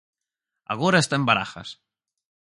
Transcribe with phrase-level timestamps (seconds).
[0.73, 1.69] Agora está en Barajas.